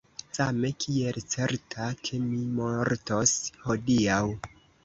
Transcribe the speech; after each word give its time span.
Same, 0.35 0.71
kiel 0.85 1.19
certa, 1.33 1.91
ke 2.09 2.21
mi 2.25 2.41
mortos 2.61 3.37
hodiaŭ. 3.67 4.21